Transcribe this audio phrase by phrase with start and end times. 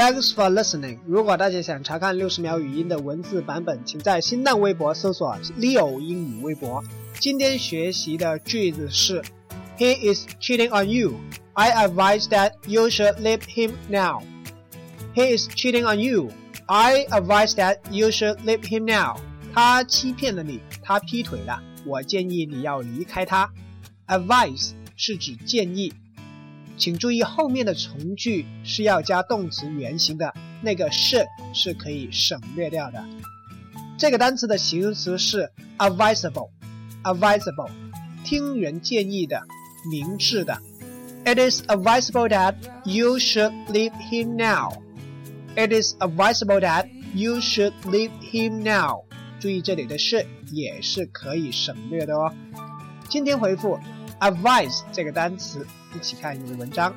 [0.00, 0.98] Thanks for listening。
[1.06, 6.82] 如果大家想查看六十秒语音的文字版本，请在新浪微博搜索 Leo 英语微博。
[7.18, 9.22] 今天学习的句子是
[9.76, 11.20] ：He is cheating on you.
[11.52, 14.22] I advise that you should leave him now.
[15.14, 16.30] He is cheating on you.
[16.64, 19.20] I advise that you should leave him now.
[19.52, 23.52] 他欺骗了你，他劈腿了，我建议你要离开他。
[24.06, 25.92] Advise 是指建议。
[26.80, 33.04] 请注意后面的从句是要加动词原形的，那个是是可以省略掉的。
[33.98, 37.68] 这个单词的形容词是 advisable，advisable，
[38.24, 39.42] 听人建议的，
[39.90, 40.56] 明智的。
[41.26, 42.54] It is advisable that
[42.84, 44.72] you should leave him now.
[45.54, 49.04] It is advisable that you should leave him now.
[49.38, 52.32] 注意这里的 should 也是可以省略的哦。
[53.10, 53.78] 今天回复
[54.20, 55.66] advice 这个单词。
[55.94, 56.94] 一起看一个文章。